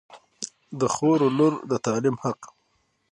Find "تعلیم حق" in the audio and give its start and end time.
1.85-2.41